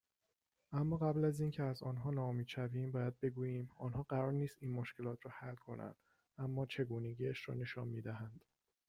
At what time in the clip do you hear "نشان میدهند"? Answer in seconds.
7.55-8.45